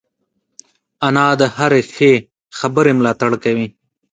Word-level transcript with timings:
انا 1.07 1.25
د 1.39 1.41
هرې 1.57 1.81
ښې 1.93 2.13
خبرې 2.59 2.91
ملاتړ 2.99 3.31
کوي 3.43 3.67